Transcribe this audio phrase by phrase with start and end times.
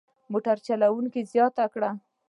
[0.31, 1.89] موټر چلوونکي زیاته کړه.